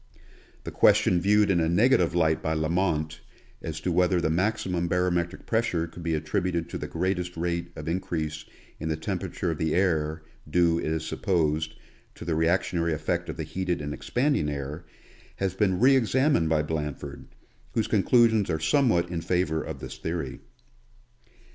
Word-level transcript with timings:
The 0.63 0.71
question 0.71 1.21
viewed 1.21 1.51
in 1.51 1.59
a 1.59 1.69
negative 1.69 2.15
light 2.15 2.41
by 2.41 2.53
Lament, 2.53 3.21
as 3.61 3.79
to 3.81 3.91
whether 3.91 4.19
the 4.19 4.31
maximum 4.31 4.87
barometric 4.87 5.45
pressure 5.45 5.85
could 5.85 6.01
be 6.01 6.15
attributed 6.15 6.69
to 6.69 6.79
the 6.79 6.87
greatest 6.87 7.37
rate 7.37 7.71
of 7.75 7.87
increase 7.87 8.43
in 8.79 8.89
the 8.89 8.97
temperature 8.97 9.51
of 9.51 9.59
the 9.59 9.75
air, 9.75 10.23
due, 10.49 10.79
it 10.79 10.85
is 10.87 11.05
supposed, 11.05 11.75
to 12.15 12.25
the 12.25 12.33
reactionary 12.33 12.93
effect 12.93 13.29
of 13.29 13.37
the 13.37 13.43
heated 13.43 13.79
and 13.79 13.93
expanding 13.93 14.49
air, 14.49 14.85
has 15.35 15.53
been 15.53 15.79
re 15.79 15.95
examined 15.95 16.49
by 16.49 16.63
Blanford, 16.63 17.27
whose 17.73 17.85
conclusions 17.85 18.49
are 18.49 18.59
somewhat 18.59 19.07
in 19.11 19.21
favor 19.21 19.61
of 19.61 19.81
this 19.81 19.99
theory. 19.99 20.39